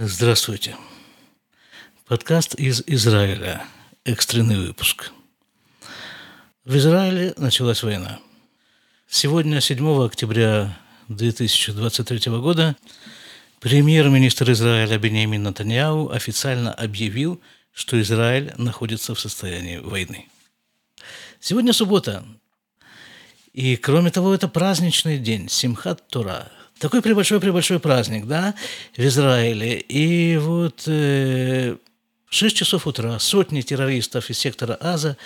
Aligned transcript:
Здравствуйте. 0.00 0.76
Подкаст 2.06 2.54
из 2.54 2.84
Израиля. 2.86 3.64
Экстренный 4.04 4.56
выпуск. 4.56 5.10
В 6.64 6.76
Израиле 6.76 7.34
началась 7.36 7.82
война. 7.82 8.20
Сегодня, 9.08 9.60
7 9.60 10.04
октября 10.04 10.78
2023 11.08 12.30
года, 12.38 12.76
премьер-министр 13.58 14.52
Израиля 14.52 14.98
Бенjamin 14.98 15.40
Натаньяу 15.40 16.10
официально 16.10 16.72
объявил, 16.72 17.40
что 17.72 18.00
Израиль 18.00 18.54
находится 18.56 19.16
в 19.16 19.20
состоянии 19.20 19.78
войны. 19.78 20.28
Сегодня 21.40 21.72
суббота. 21.72 22.24
И, 23.52 23.74
кроме 23.74 24.12
того, 24.12 24.32
это 24.32 24.46
праздничный 24.46 25.18
день, 25.18 25.48
Симхат 25.48 26.06
Тора– 26.06 26.52
такой 26.78 27.02
пребольшой-пребольшой 27.02 27.80
праздник, 27.80 28.26
да, 28.26 28.54
в 28.96 29.00
Израиле. 29.00 29.78
И 29.78 30.36
вот 30.36 30.84
э, 30.86 31.76
в 32.28 32.34
6 32.34 32.56
часов 32.56 32.86
утра 32.86 33.18
сотни 33.18 33.60
террористов 33.60 34.30
из 34.30 34.38
сектора 34.38 34.74
Аза 34.74 35.16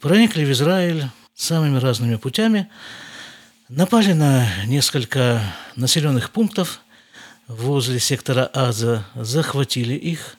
проникли 0.00 0.44
в 0.44 0.52
Израиль 0.52 1.06
самыми 1.34 1.78
разными 1.78 2.16
путями, 2.16 2.68
напали 3.68 4.12
на 4.12 4.48
несколько 4.66 5.42
населенных 5.76 6.30
пунктов 6.30 6.80
возле 7.46 8.00
сектора 8.00 8.50
Аза, 8.52 9.06
захватили 9.14 9.94
их, 9.94 10.36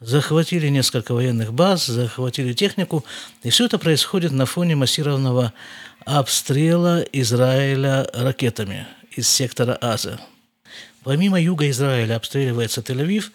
захватили 0.00 0.68
несколько 0.68 1.14
военных 1.14 1.52
баз, 1.52 1.86
захватили 1.86 2.52
технику, 2.52 3.04
и 3.42 3.50
все 3.50 3.66
это 3.66 3.78
происходит 3.78 4.32
на 4.32 4.46
фоне 4.46 4.76
массированного 4.76 5.52
обстрела 6.04 7.00
Израиля 7.12 8.06
ракетами 8.12 8.86
из 9.16 9.28
сектора 9.28 9.74
Аза. 9.80 10.20
Помимо 11.02 11.40
юга 11.40 11.68
Израиля 11.70 12.16
обстреливается 12.16 12.80
Тель-Авив. 12.80 13.30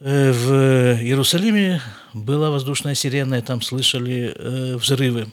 Э, 0.00 0.32
в 0.32 1.02
Иерусалиме 1.02 1.82
была 2.14 2.50
воздушная 2.50 2.94
сирена, 2.94 3.36
и 3.36 3.42
там 3.42 3.62
слышали 3.62 4.32
э, 4.34 4.76
взрывы. 4.76 5.28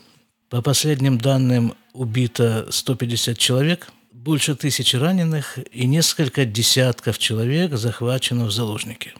По 0.49 0.61
последним 0.61 1.17
данным 1.17 1.75
убито 1.94 2.67
150 2.69 3.38
человек, 3.38 3.88
больше 4.11 4.55
тысячи 4.55 4.95
раненых 4.95 5.59
и 5.72 5.85
несколько 5.85 6.45
десятков 6.45 7.17
человек 7.19 7.73
захвачено 7.73 8.45
в 8.45 8.52
заложники. 8.52 9.13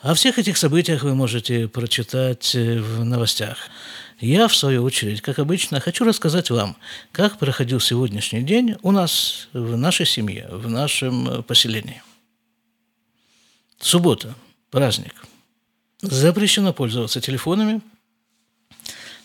О 0.00 0.14
всех 0.14 0.38
этих 0.38 0.56
событиях 0.56 1.02
вы 1.02 1.14
можете 1.14 1.68
прочитать 1.68 2.54
э, 2.54 2.78
в 2.78 3.04
новостях. 3.04 3.58
Я, 4.20 4.48
в 4.48 4.56
свою 4.56 4.82
очередь, 4.82 5.20
как 5.20 5.38
обычно, 5.38 5.78
хочу 5.78 6.04
рассказать 6.04 6.50
вам, 6.50 6.76
как 7.12 7.38
проходил 7.38 7.78
сегодняшний 7.78 8.42
день 8.42 8.76
у 8.82 8.90
нас, 8.90 9.48
в 9.52 9.76
нашей 9.76 10.06
семье, 10.06 10.48
в 10.50 10.68
нашем 10.68 11.28
э, 11.28 11.42
поселении. 11.42 12.02
Суббота, 13.78 14.34
праздник. 14.70 15.14
Запрещено 16.02 16.72
пользоваться 16.72 17.20
телефонами. 17.20 17.80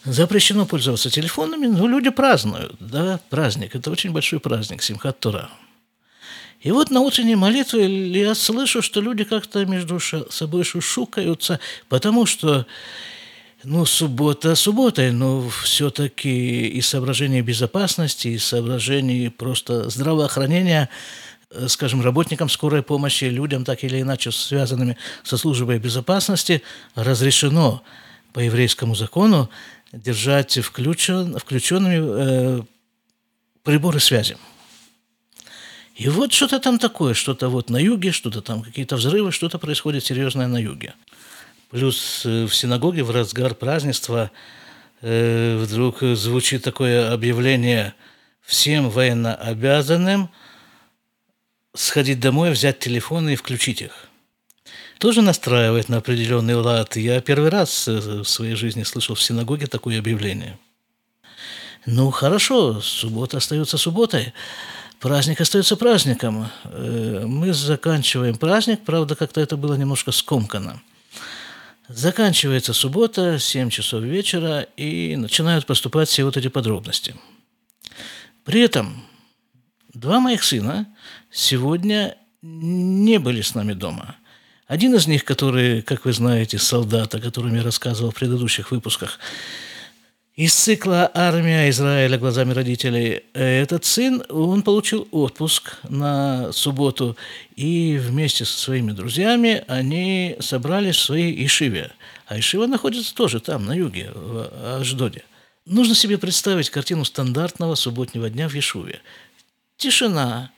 Запрещено 0.06 0.68
пользоваться 0.68 1.10
телефонами, 1.10 1.66
но 1.66 1.88
люди 1.88 2.10
празднуют, 2.10 2.76
да, 2.80 3.20
праздник. 3.30 3.76
Это 3.76 3.90
очень 3.90 4.12
большой 4.12 4.40
праздник, 4.40 4.84
Симхат 4.84 5.20
Тура. 5.20 5.50
И 6.60 6.72
вот 6.72 6.92
на 6.92 7.00
утренней 7.00 7.36
молитве 7.36 8.12
я 8.12 8.36
слышу, 8.36 8.82
что 8.82 9.02
люди 9.02 9.24
как-то 9.24 9.66
между 9.66 10.00
собой 10.00 10.64
шушукаются, 10.64 11.60
потому 11.90 12.26
что 12.26 12.68
ну, 13.64 13.86
суббота 13.86 14.56
субботой, 14.56 15.12
но 15.12 15.48
все-таки 15.50 16.68
и 16.68 16.82
соображения 16.82 17.42
безопасности, 17.42 18.30
и 18.30 18.38
соображений 18.38 19.30
просто 19.30 19.90
здравоохранения, 19.90 20.90
э, 21.50 21.68
скажем, 21.68 22.02
работникам 22.02 22.50
скорой 22.50 22.84
помощи, 22.84 23.26
людям, 23.26 23.64
так 23.64 23.84
или 23.84 24.02
иначе 24.02 24.32
связанными 24.32 24.98
со 25.24 25.38
службой 25.38 25.80
безопасности, 25.80 26.62
разрешено 26.96 27.84
по 28.34 28.40
еврейскому 28.40 28.96
закону 28.96 29.50
держать 29.92 30.58
включен, 30.58 31.38
включенными 31.38 32.00
э, 32.02 32.62
приборы 33.64 34.00
связи. 34.00 34.38
И 35.96 36.10
вот 36.10 36.34
что-то 36.34 36.60
там 36.60 36.80
такое, 36.80 37.14
что-то 37.14 37.50
вот 37.50 37.70
на 37.70 37.78
юге, 37.78 38.12
что-то 38.12 38.42
там 38.42 38.64
какие-то 38.64 38.96
взрывы, 38.96 39.32
что-то 39.32 39.60
происходит 39.60 40.04
серьезное 40.04 40.48
на 40.48 40.58
юге. 40.58 40.96
Плюс 41.74 42.22
э, 42.24 42.46
в 42.46 42.54
синагоге 42.54 43.04
в 43.04 43.10
разгар 43.10 43.56
празднества 43.56 44.30
э, 45.02 45.58
вдруг 45.60 46.02
звучит 46.02 46.64
такое 46.64 47.12
объявление 47.12 47.96
всем 48.44 48.92
военнообязанным 48.92 50.30
сходить 51.74 52.20
домой, 52.20 52.52
взять 52.52 52.78
телефоны 52.78 53.34
и 53.34 53.36
включить 53.36 53.82
их. 53.82 54.08
Тоже 55.00 55.24
настраивает 55.24 55.90
на 55.90 55.98
определенный 55.98 56.54
лад. 56.54 56.96
Я 56.96 57.20
первый 57.22 57.50
раз 57.50 57.88
э, 57.88 58.22
в 58.22 58.26
своей 58.26 58.54
жизни 58.54 58.84
слышал 58.84 59.16
в 59.16 59.24
синагоге 59.24 59.66
такое 59.66 59.98
объявление. 59.98 60.60
Ну, 61.88 62.12
хорошо, 62.12 62.82
суббота 62.82 63.38
остается 63.38 63.80
субботой. 63.80 64.32
Праздник 65.00 65.42
остается 65.42 65.76
праздником. 65.76 66.50
Мы 66.72 67.52
заканчиваем 67.52 68.38
праздник, 68.38 68.82
правда, 68.86 69.16
как-то 69.16 69.42
это 69.42 69.58
было 69.58 69.74
немножко 69.74 70.12
скомкано– 70.12 70.80
Заканчивается 71.96 72.74
суббота, 72.74 73.38
7 73.38 73.70
часов 73.70 74.04
вечера, 74.04 74.62
и 74.78 75.16
начинают 75.16 75.68
поступать 75.68 76.10
все 76.10 76.24
вот 76.24 76.38
эти 76.38 76.48
подробности. 76.48 77.16
При 78.44 78.62
этом 78.62 79.06
два 79.94 80.20
моих 80.20 80.44
сына 80.44 80.88
сегодня 81.30 82.18
не 82.42 83.20
были 83.20 83.42
с 83.42 83.54
нами 83.54 83.74
дома. 83.74 84.16
Один 84.66 84.96
из 84.96 85.06
них, 85.06 85.24
который, 85.24 85.84
как 85.84 86.06
вы 86.06 86.14
знаете, 86.14 86.58
солдат, 86.58 87.14
о 87.14 87.20
котором 87.20 87.54
я 87.54 87.62
рассказывал 87.62 88.10
в 88.10 88.16
предыдущих 88.16 88.72
выпусках, 88.72 89.20
из 90.36 90.56
цикла 90.56 91.12
«Армия 91.14 91.70
Израиля 91.70 92.18
глазами 92.18 92.54
родителей» 92.54 93.22
этот 93.34 93.86
сын, 93.86 94.24
он 94.30 94.64
получил 94.64 95.08
отпуск 95.12 95.78
на 95.88 96.52
субботу, 96.52 97.16
и 97.56 98.00
вместе 98.02 98.44
со 98.44 98.58
своими 98.58 98.94
друзьями 98.94 99.64
они 99.68 100.36
собрались 100.40 100.96
в 100.96 101.02
своей 101.02 101.46
Ишиве. 101.46 101.92
А 102.26 102.40
Ишива 102.40 102.66
находится 102.66 103.14
тоже 103.14 103.40
там, 103.42 103.66
на 103.66 103.74
юге, 103.76 104.10
в 104.16 104.78
Аждоде. 104.80 105.24
Нужно 105.68 105.94
себе 105.94 106.18
представить 106.18 106.72
картину 106.72 107.06
стандартного 107.06 107.76
субботнего 107.76 108.28
дня 108.28 108.50
в 108.50 108.56
Ишуве. 108.56 109.02
Тишина, 109.78 110.50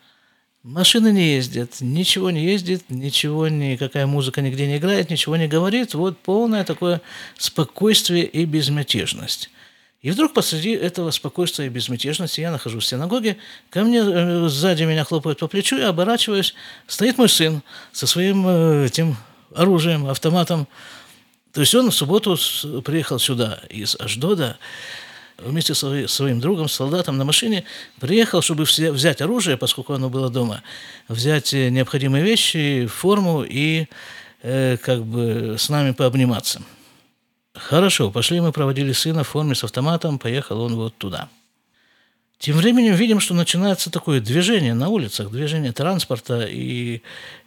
машины 0.63 1.11
не 1.11 1.35
ездят, 1.35 1.81
ничего 1.81 2.31
не 2.31 2.45
ездит, 2.45 2.83
ничего, 2.87 3.49
никакая 3.49 4.07
музыка 4.07 4.41
нигде 4.41 4.67
не 4.67 4.77
играет, 4.77 5.09
ничего 5.09 5.35
не 5.35 5.49
говорит. 5.49 5.95
Вот 5.95 6.17
полное 6.17 6.63
такое 6.63 7.01
спокойствие 7.37 8.25
и 8.25 8.45
безмятежность. 8.45 9.49
И 10.05 10.11
вдруг 10.11 10.33
посреди 10.33 10.69
этого 10.69 11.09
спокойствия 11.09 11.65
и 11.65 11.69
безмятежности 11.69 12.39
я 12.39 12.51
нахожусь 12.51 12.83
в 12.83 12.87
синагоге, 12.87 13.37
ко 13.71 13.81
мне 13.83 14.03
э, 14.05 14.47
сзади 14.49 14.83
меня 14.83 15.03
хлопают 15.03 15.39
по 15.39 15.47
плечу, 15.47 15.77
я 15.77 15.89
оборачиваюсь, 15.89 16.53
стоит 16.85 17.17
мой 17.17 17.27
сын 17.27 17.63
со 17.91 18.05
своим 18.05 18.45
э, 18.47 18.85
этим 18.85 19.17
оружием, 19.55 20.05
автоматом. 20.05 20.67
То 21.53 21.61
есть 21.61 21.73
он 21.73 21.89
в 21.89 21.95
субботу 21.95 22.37
приехал 22.83 23.17
сюда 23.17 23.61
из 23.71 23.95
Аждода, 23.99 24.59
вместе 25.39 25.73
со 25.73 26.07
своим 26.07 26.39
другом, 26.39 26.69
солдатом 26.69 27.17
на 27.17 27.25
машине, 27.25 27.63
приехал, 27.99 28.43
чтобы 28.43 28.65
взять 28.65 29.21
оружие, 29.21 29.57
поскольку 29.57 29.93
оно 29.93 30.11
было 30.11 30.29
дома, 30.29 30.61
взять 31.07 31.51
э, 31.55 31.69
необходимые 31.69 32.23
вещи, 32.23 32.85
форму 32.85 33.43
и 33.43 33.87
э, 34.43 34.77
как 34.77 35.03
бы 35.03 35.55
с 35.57 35.67
нами 35.69 35.93
пообниматься. 35.93 36.61
Хорошо, 37.55 38.11
пошли 38.11 38.41
мы 38.41 38.51
проводили 38.51 38.91
сына 38.91 39.23
в 39.23 39.29
форме 39.29 39.55
с 39.55 39.63
автоматом, 39.63 40.19
поехал 40.19 40.61
он 40.61 40.75
вот 40.75 40.97
туда. 40.97 41.29
Тем 42.37 42.57
временем 42.57 42.95
видим, 42.95 43.21
что 43.21 43.33
начинается 43.33 43.89
такое 43.89 44.19
движение 44.19 44.73
на 44.73 44.89
улицах, 44.89 45.31
движение 45.31 45.71
транспорта, 45.71 46.45
и 46.45 47.01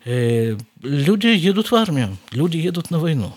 э, 0.06 0.56
люди 0.82 1.26
едут 1.26 1.70
в 1.70 1.74
армию, 1.74 2.16
люди 2.30 2.56
едут 2.56 2.90
на 2.90 2.98
войну. 2.98 3.34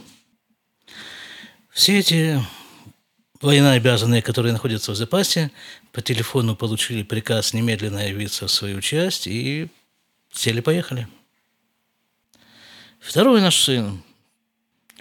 Все 1.72 2.00
эти 2.00 2.42
военнообязанные, 3.42 4.22
которые 4.22 4.54
находятся 4.54 4.94
в 4.94 4.96
запасе, 4.96 5.52
по 5.92 6.02
телефону 6.02 6.56
получили 6.56 7.04
приказ 7.04 7.54
немедленно 7.54 8.08
явиться 8.08 8.48
в 8.48 8.52
свою 8.52 8.80
часть 8.80 9.28
и 9.28 9.68
сели-поехали. 10.32 11.08
Второй 13.02 13.42
наш 13.42 13.58
сын, 13.58 14.02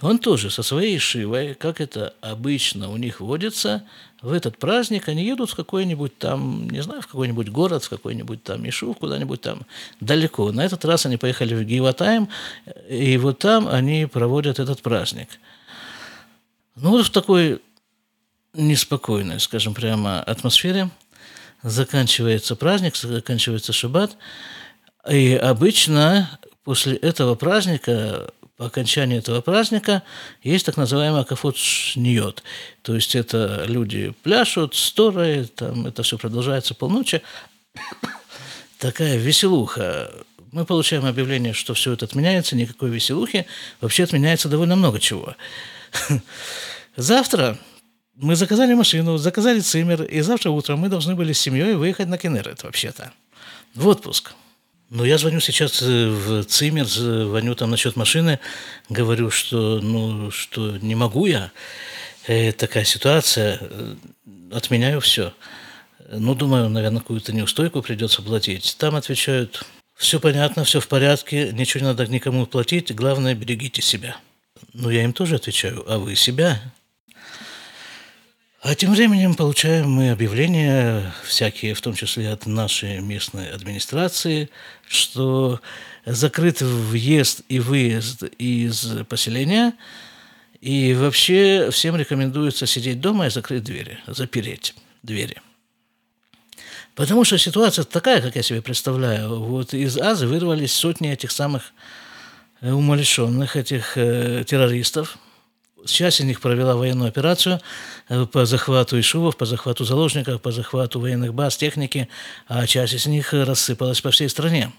он 0.02 0.18
тоже 0.18 0.50
со 0.50 0.62
своей 0.62 0.98
шивой, 0.98 1.54
как 1.54 1.80
это 1.80 2.14
обычно 2.20 2.90
у 2.90 2.96
них 2.96 3.20
водится, 3.20 3.84
в 4.22 4.32
этот 4.32 4.58
праздник 4.58 5.08
они 5.08 5.24
едут 5.24 5.50
в 5.50 5.54
какой-нибудь 5.54 6.18
там, 6.18 6.68
не 6.68 6.82
знаю, 6.82 7.00
в 7.00 7.06
какой-нибудь 7.06 7.48
город, 7.48 7.84
в 7.84 7.88
какой-нибудь 7.88 8.42
там 8.42 8.68
Ишув, 8.68 8.98
куда-нибудь 8.98 9.40
там 9.40 9.62
далеко. 10.00 10.52
На 10.52 10.64
этот 10.64 10.84
раз 10.84 11.06
они 11.06 11.16
поехали 11.16 11.54
в 11.54 11.64
Гиватаем, 11.64 12.28
и 12.88 13.16
вот 13.16 13.38
там 13.38 13.66
они 13.68 14.06
проводят 14.06 14.58
этот 14.58 14.82
праздник. 14.82 15.28
Ну 16.76 16.90
вот 16.90 17.06
в 17.06 17.10
такой 17.10 17.62
неспокойной, 18.54 19.40
скажем 19.40 19.74
прямо, 19.74 20.22
атмосфере 20.22 20.90
заканчивается 21.62 22.56
праздник, 22.56 22.96
заканчивается 22.96 23.72
шаббат, 23.72 24.16
и 25.08 25.34
обычно 25.34 26.38
после 26.64 26.96
этого 26.96 27.34
праздника, 27.34 28.32
по 28.60 28.66
окончании 28.66 29.16
этого 29.16 29.40
праздника, 29.40 30.02
есть 30.42 30.66
так 30.66 30.76
называемый 30.76 31.22
акафот 31.22 31.56
шниот. 31.56 32.42
То 32.82 32.94
есть 32.94 33.14
это 33.14 33.64
люди 33.66 34.12
пляшут, 34.22 34.74
сторы, 34.74 35.46
там 35.46 35.86
это 35.86 36.02
все 36.02 36.18
продолжается 36.18 36.74
полночи. 36.74 37.22
Такая 38.78 39.16
веселуха. 39.16 40.12
Мы 40.52 40.66
получаем 40.66 41.06
объявление, 41.06 41.54
что 41.54 41.72
все 41.72 41.94
это 41.94 42.04
отменяется, 42.04 42.54
никакой 42.54 42.90
веселухи. 42.90 43.46
Вообще 43.80 44.04
отменяется 44.04 44.50
довольно 44.50 44.76
много 44.76 45.00
чего. 45.00 45.36
Завтра 46.96 47.56
мы 48.14 48.36
заказали 48.36 48.74
машину, 48.74 49.16
заказали 49.16 49.60
цимер, 49.60 50.02
и 50.02 50.20
завтра 50.20 50.50
утром 50.50 50.80
мы 50.80 50.90
должны 50.90 51.14
были 51.14 51.32
с 51.32 51.40
семьей 51.40 51.76
выехать 51.76 52.08
на 52.08 52.18
Кенерет 52.18 52.62
вообще-то, 52.62 53.10
в 53.74 53.88
отпуск. 53.88 54.34
Но 54.90 55.04
я 55.04 55.18
звоню 55.18 55.38
сейчас 55.38 55.82
э, 55.82 56.08
в 56.08 56.42
ЦИМЕР, 56.42 56.84
звоню 56.84 57.54
там 57.54 57.70
насчет 57.70 57.94
машины, 57.94 58.40
говорю, 58.88 59.30
что, 59.30 59.78
ну, 59.80 60.32
что 60.32 60.78
не 60.78 60.96
могу 60.96 61.26
я, 61.26 61.52
э, 62.26 62.50
такая 62.50 62.84
ситуация, 62.84 63.58
э, 63.60 63.94
отменяю 64.50 65.00
все. 65.00 65.32
Ну, 66.12 66.34
думаю, 66.34 66.68
наверное, 66.68 67.00
какую-то 67.00 67.32
неустойку 67.32 67.82
придется 67.82 68.20
платить. 68.20 68.74
Там 68.80 68.96
отвечают, 68.96 69.64
все 69.94 70.18
понятно, 70.18 70.64
все 70.64 70.80
в 70.80 70.88
порядке, 70.88 71.52
ничего 71.52 71.82
не 71.82 71.86
надо 71.86 72.08
никому 72.08 72.46
платить, 72.46 72.92
главное, 72.92 73.36
берегите 73.36 73.82
себя. 73.82 74.16
Ну, 74.72 74.90
я 74.90 75.04
им 75.04 75.12
тоже 75.12 75.36
отвечаю, 75.36 75.84
а 75.86 75.98
вы 75.98 76.16
себя? 76.16 76.60
А 78.62 78.74
тем 78.74 78.92
временем 78.92 79.34
получаем 79.34 79.90
мы 79.90 80.10
объявления, 80.10 81.14
всякие, 81.24 81.72
в 81.72 81.80
том 81.80 81.94
числе 81.94 82.30
от 82.30 82.44
нашей 82.44 83.00
местной 83.00 83.50
администрации, 83.50 84.50
что 84.86 85.62
закрыт 86.04 86.60
въезд 86.60 87.40
и 87.48 87.58
выезд 87.58 88.24
из 88.36 88.86
поселения, 89.08 89.72
и 90.60 90.92
вообще 90.92 91.70
всем 91.72 91.96
рекомендуется 91.96 92.66
сидеть 92.66 93.00
дома 93.00 93.28
и 93.28 93.30
закрыть 93.30 93.64
двери, 93.64 93.98
запереть 94.06 94.74
двери. 95.02 95.40
Потому 96.94 97.24
что 97.24 97.38
ситуация 97.38 97.86
такая, 97.86 98.20
как 98.20 98.36
я 98.36 98.42
себе 98.42 98.60
представляю. 98.60 99.40
Вот 99.40 99.72
из 99.72 99.96
Азы 99.96 100.26
вырвались 100.26 100.74
сотни 100.74 101.10
этих 101.10 101.30
самых 101.30 101.72
умалишенных, 102.60 103.56
этих 103.56 103.96
э, 103.96 104.44
террористов– 104.46 105.16
Часть 105.86 106.20
из 106.20 106.24
них 106.24 106.40
провела 106.40 106.76
военную 106.76 107.08
операцию 107.08 107.60
э, 108.08 108.26
по 108.26 108.44
захвату 108.44 108.98
Ишувов, 108.98 109.36
по 109.36 109.46
захвату 109.46 109.84
заложников, 109.84 110.40
по 110.42 110.52
захвату 110.52 111.00
военных 111.00 111.34
баз, 111.34 111.56
техники, 111.56 112.08
а 112.48 112.66
часть 112.66 112.94
из 112.94 113.06
них 113.06 113.32
рассыпалась 113.32 114.00
по 114.00 114.10
всей 114.10 114.28
стране. 114.28 114.72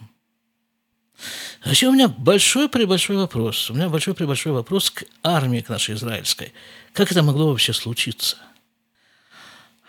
А 1.64 1.70
еще 1.70 1.88
у 1.88 1.92
меня 1.92 2.08
большой-пребольшой 2.08 3.18
вопрос. 3.18 3.70
У 3.70 3.74
меня 3.74 3.90
большой-пребольшой 3.90 4.52
вопрос 4.52 4.90
к 4.92 5.04
армии, 5.24 5.62
к 5.62 5.70
нашей 5.70 5.96
израильской. 5.96 6.54
Как 6.94 7.12
это 7.12 7.24
могло 7.24 7.50
вообще 7.50 7.74
случиться? 7.74 8.38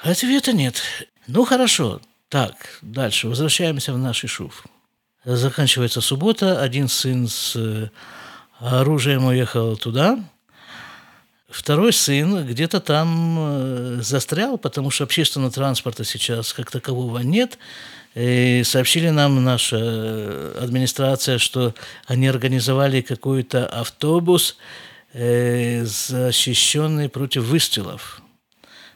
Ответа 0.01 0.53
нет. 0.53 0.83
Ну, 1.27 1.45
хорошо. 1.45 2.01
Так, 2.29 2.79
дальше. 2.83 3.29
Возвращаемся 3.29 3.93
в 3.93 3.99
наш 3.99 4.25
Ишув. 4.25 4.65
Заканчивается 5.25 6.01
суббота. 6.01 6.61
Один 6.61 6.89
сын 6.89 7.29
с 7.29 7.55
э, 7.57 7.89
оружием 8.59 9.25
уехал 9.25 9.77
туда– 9.77 10.19
Второй 11.53 11.93
сын 11.93 12.47
где-то 12.47 12.81
там 12.81 13.37
э, 13.39 13.99
застрял, 14.01 14.57
потому 14.57 14.91
что 14.91 15.05
общественного 15.05 15.53
транспорта 15.53 16.03
сейчас 16.03 16.55
как 16.55 16.71
такового 16.71 17.19
нет. 17.19 17.59
И 18.15 18.63
сообщили 18.65 19.11
нам 19.11 19.45
наша 19.45 19.77
администрация, 20.59 21.37
что 21.37 21.75
они 22.07 22.27
организовали 22.27 23.03
какой-то 23.03 23.67
автобус, 23.67 24.57
э, 25.13 25.85
защищенный 25.85 27.11
против 27.11 27.43
выстрелов. 27.43 28.23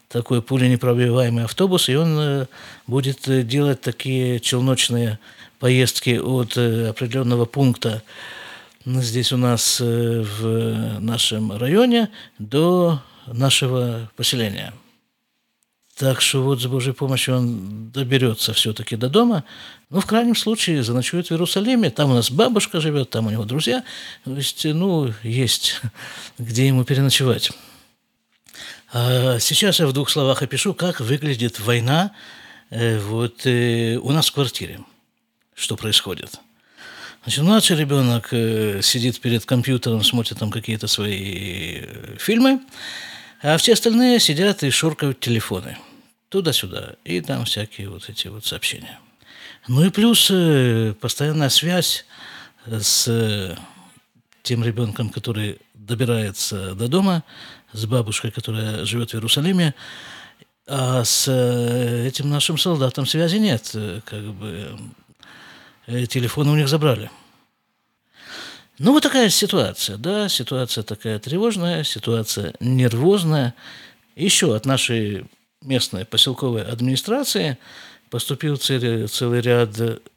Такой 0.08 0.40
пуленепробиваемый 0.40 1.44
автобус, 1.44 1.90
и 1.90 1.94
он 1.94 2.18
э, 2.18 2.46
будет 2.86 3.46
делать 3.46 3.82
такие 3.82 4.40
челночные 4.40 5.18
поездки 5.58 6.18
от 6.18 6.56
определенного 6.56 7.44
пункта 7.44 8.02
здесь 8.86 9.32
у 9.32 9.36
нас 9.36 9.80
э, 9.80 10.22
в 10.22 11.00
нашем 11.00 11.52
районе 11.56 12.08
до 12.38 13.02
нашего 13.26 14.08
поселения. 14.14 14.72
Так 15.96 16.20
что 16.20 16.42
вот 16.42 16.60
с 16.60 16.66
Божьей 16.66 16.92
помощью 16.92 17.36
он 17.36 17.90
доберется 17.90 18.52
все-таки 18.52 18.94
до 18.96 19.08
дома. 19.08 19.44
Ну, 19.90 20.00
в 20.00 20.06
крайнем 20.06 20.36
случае, 20.36 20.84
заночует 20.84 21.26
в 21.26 21.30
Иерусалиме. 21.32 21.90
Там 21.90 22.12
у 22.12 22.14
нас 22.14 22.30
бабушка 22.30 22.80
живет, 22.80 23.10
там 23.10 23.26
у 23.26 23.30
него 23.30 23.44
друзья. 23.44 23.82
То 24.24 24.36
есть, 24.36 24.64
ну, 24.64 25.12
есть 25.24 25.80
где 26.38 26.68
ему 26.68 26.84
переночевать. 26.84 27.50
А 28.92 29.40
сейчас 29.40 29.80
я 29.80 29.86
в 29.88 29.92
двух 29.92 30.10
словах 30.10 30.42
опишу, 30.42 30.74
как 30.74 31.00
выглядит 31.00 31.58
война 31.58 32.12
э, 32.70 32.98
вот 33.00 33.46
э, 33.46 33.96
у 33.96 34.12
нас 34.12 34.28
в 34.28 34.32
квартире. 34.32 34.80
Что 35.54 35.76
происходит. 35.76 36.38
Значит, 37.26 37.42
младший 37.42 37.76
ребенок 37.76 38.28
э, 38.30 38.80
сидит 38.82 39.20
перед 39.20 39.44
компьютером, 39.44 40.04
смотрит 40.04 40.38
там 40.38 40.52
какие-то 40.52 40.86
свои 40.86 41.80
э, 41.80 42.16
фильмы, 42.20 42.60
а 43.42 43.56
все 43.56 43.72
остальные 43.72 44.20
сидят 44.20 44.62
и 44.62 44.70
шуркают 44.70 45.18
телефоны 45.18 45.76
туда-сюда, 46.28 46.94
и 47.02 47.20
там 47.20 47.44
всякие 47.44 47.88
вот 47.88 48.08
эти 48.08 48.28
вот 48.28 48.46
сообщения. 48.46 49.00
Ну 49.66 49.84
и 49.84 49.90
плюс 49.90 50.28
э, 50.30 50.94
постоянная 51.00 51.48
связь 51.48 52.06
с 52.64 53.58
тем 54.44 54.62
ребенком, 54.62 55.10
который 55.10 55.58
добирается 55.74 56.76
до 56.76 56.86
дома, 56.86 57.24
с 57.72 57.86
бабушкой, 57.86 58.30
которая 58.30 58.84
живет 58.84 59.10
в 59.10 59.14
Иерусалиме, 59.14 59.74
а 60.68 61.02
с 61.02 61.26
этим 62.06 62.30
нашим 62.30 62.56
солдатом 62.56 63.04
связи 63.04 63.38
нет. 63.38 63.74
Как 64.04 64.22
бы 64.22 64.78
телефоны 65.86 66.52
у 66.52 66.56
них 66.56 66.68
забрали. 66.68 67.10
Ну, 68.78 68.92
вот 68.92 69.02
такая 69.02 69.30
ситуация, 69.30 69.96
да, 69.96 70.28
ситуация 70.28 70.84
такая 70.84 71.18
тревожная, 71.18 71.82
ситуация 71.82 72.54
нервозная. 72.60 73.54
Еще 74.16 74.54
от 74.54 74.66
нашей 74.66 75.24
местной 75.62 76.04
поселковой 76.04 76.62
администрации 76.62 77.56
поступил 78.10 78.56
целый, 78.56 79.08
целый 79.08 79.40
ряд 79.40 79.70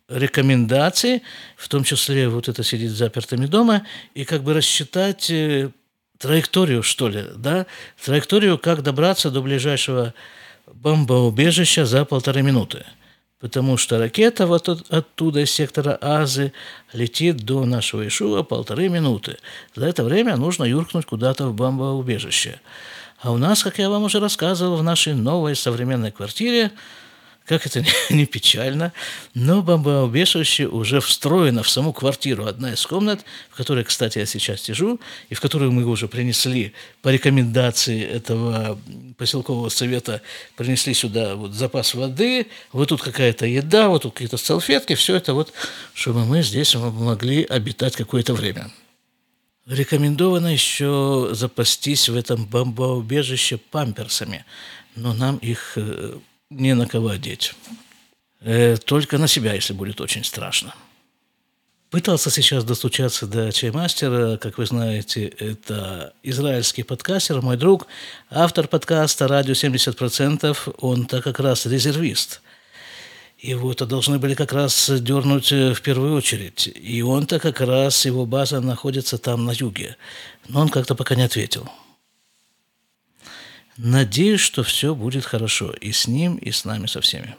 рекомендаций, 0.09 1.23
в 1.55 1.69
том 1.69 1.83
числе 1.83 2.27
вот 2.27 2.49
это 2.49 2.63
сидеть 2.63 2.91
запертыми 2.91 3.45
дома, 3.45 3.85
и 4.13 4.25
как 4.25 4.43
бы 4.43 4.53
рассчитать 4.53 5.29
э, 5.29 5.69
траекторию, 6.17 6.83
что 6.83 7.07
ли, 7.07 7.25
да, 7.35 7.65
траекторию, 8.03 8.57
как 8.57 8.81
добраться 8.81 9.31
до 9.31 9.41
ближайшего 9.41 10.13
бомбоубежища 10.67 11.85
за 11.85 12.03
полторы 12.03 12.41
минуты– 12.41 12.85
потому 13.39 13.77
что 13.77 13.97
ракета 13.97 14.47
вот 14.47 14.67
оттуда, 14.67 15.41
из 15.41 15.51
сектора 15.51 15.97
Азы, 16.01 16.51
летит 16.93 17.37
до 17.37 17.65
нашего 17.65 18.07
Ишуа 18.07 18.43
полторы 18.43 18.89
минуты. 18.89 19.37
За 19.75 19.85
это 19.85 20.03
время 20.03 20.35
нужно 20.35 20.65
юркнуть 20.65 21.05
куда-то 21.05 21.47
в 21.47 21.53
бомбоубежище. 21.53 22.59
А 23.21 23.31
у 23.31 23.37
нас, 23.37 23.63
как 23.63 23.79
я 23.79 23.89
вам 23.89 24.03
уже 24.03 24.19
рассказывал, 24.19 24.77
в 24.77 24.83
нашей 24.83 25.13
новой 25.13 25.55
современной 25.55 26.11
квартире 26.11 26.71
как 27.45 27.65
это 27.65 27.83
не 28.11 28.25
печально, 28.27 28.93
но 29.33 29.63
бомбоубежище 29.63 30.67
уже 30.67 31.01
встроено 31.01 31.63
в 31.63 31.69
саму 31.69 31.93
квартиру. 31.93 32.45
Одна 32.45 32.73
из 32.73 32.85
комнат, 32.85 33.25
в 33.49 33.55
которой, 33.55 33.83
кстати, 33.83 34.19
я 34.19 34.27
сейчас 34.27 34.61
сижу, 34.61 34.99
и 35.29 35.33
в 35.33 35.41
которую 35.41 35.71
мы 35.71 35.83
уже 35.85 36.07
принесли 36.07 36.73
по 37.01 37.09
рекомендации 37.09 38.03
этого 38.03 38.79
поселкового 39.17 39.69
совета, 39.69 40.21
принесли 40.55 40.93
сюда 40.93 41.35
вот 41.35 41.53
запас 41.53 41.95
воды, 41.95 42.47
вот 42.71 42.89
тут 42.89 43.01
какая-то 43.01 43.47
еда, 43.47 43.89
вот 43.89 44.03
тут 44.03 44.13
какие-то 44.13 44.37
салфетки, 44.37 44.93
все 44.93 45.15
это 45.15 45.33
вот, 45.33 45.51
чтобы 45.93 46.25
мы 46.25 46.43
здесь 46.43 46.75
могли 46.75 47.43
обитать 47.45 47.95
какое-то 47.95 48.35
время. 48.35 48.69
Рекомендовано 49.65 50.47
еще 50.47 51.29
запастись 51.31 52.09
в 52.09 52.15
этом 52.15 52.45
бомбоубежище 52.45 53.57
памперсами, 53.57 54.45
но 54.95 55.13
нам 55.13 55.37
их 55.37 55.73
э, 55.75 56.17
не 56.49 56.73
на 56.75 56.87
кого 56.87 57.09
одеть. 57.09 57.53
Э, 58.41 58.77
только 58.77 59.17
на 59.17 59.27
себя, 59.27 59.53
если 59.53 59.73
будет 59.73 60.01
очень 60.01 60.23
страшно. 60.23 60.73
Пытался 61.89 62.29
сейчас 62.29 62.63
достучаться 62.63 63.25
до 63.25 63.51
чаймастера, 63.51 64.37
как 64.37 64.59
вы 64.59 64.67
знаете, 64.67 65.25
это 65.25 66.13
израильский 66.21 66.83
подкастер, 66.83 67.41
мой 67.41 67.57
друг, 67.57 67.87
автор 68.29 68.67
подкаста 68.67 69.27
«Радио 69.27 69.53
70%», 69.53 70.75
он-то 70.79 71.21
как 71.23 71.39
раз 71.39 71.65
резервист. 71.65 72.41
Вот 73.43 73.87
должны 73.87 74.19
были 74.19 74.35
как 74.35 74.53
раз 74.53 74.89
дернуть 74.89 75.51
в 75.51 75.81
первую 75.81 76.15
очередь. 76.15 76.67
И 76.75 77.01
он-то 77.01 77.39
как 77.39 77.61
раз, 77.61 78.05
его 78.05 78.25
база 78.25 78.59
находится 78.59 79.17
там 79.17 79.45
на 79.45 79.51
юге. 79.51 79.95
Но 80.47 80.61
он 80.61 80.69
как-то 80.69 80.93
пока 80.93 81.15
не 81.15 81.23
ответил. 81.23 81.67
Надеюсь, 83.81 84.41
что 84.41 84.61
все 84.61 84.93
будет 84.93 85.23
хорошо 85.23 85.71
и 85.71 85.93
с 85.93 86.05
ним, 86.05 86.35
и 86.35 86.51
с 86.51 86.65
нами, 86.65 86.85
со 86.85 86.99
всеми. 86.99 87.37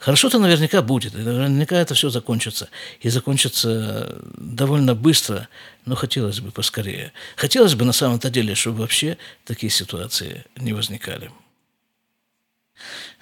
Хорошо-то 0.00 0.40
наверняка 0.40 0.82
будет, 0.82 1.14
и 1.14 1.18
наверняка 1.18 1.76
это 1.76 1.94
все 1.94 2.10
закончится. 2.10 2.68
И 2.98 3.08
закончится 3.10 4.20
довольно 4.36 4.96
быстро, 4.96 5.48
но 5.84 5.94
хотелось 5.94 6.40
бы 6.40 6.50
поскорее. 6.50 7.12
Хотелось 7.36 7.76
бы 7.76 7.84
на 7.84 7.92
самом-то 7.92 8.28
деле, 8.28 8.56
чтобы 8.56 8.78
вообще 8.78 9.18
такие 9.44 9.70
ситуации 9.70 10.44
не 10.56 10.72
возникали. 10.72 11.30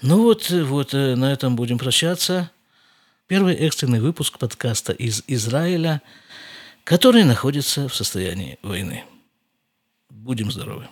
Ну 0.00 0.22
вот, 0.22 0.48
вот 0.48 0.94
э, 0.94 1.16
на 1.16 1.30
этом 1.30 1.56
будем 1.56 1.76
прощаться. 1.76 2.50
Первый 3.26 3.54
экстренный 3.54 4.00
выпуск 4.00 4.38
подкаста 4.38 4.94
из 4.94 5.22
Израиля, 5.26 6.00
который 6.84 7.24
находится 7.24 7.86
в 7.86 7.94
состоянии 7.94 8.58
войны. 8.62 9.04
Будем 10.08 10.50
здоровы. 10.50 10.88